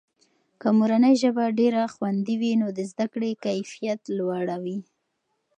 که 0.61 0.67
مورنۍ 0.77 1.13
ژبه 1.23 1.45
ډېره 1.59 1.83
خوندي 1.93 2.35
وي، 2.41 2.53
نو 2.61 2.67
د 2.77 2.79
زده 2.91 3.05
کړې 3.13 3.31
کیفیته 3.45 4.11
لوړه 4.17 4.57
وي. 4.63 4.79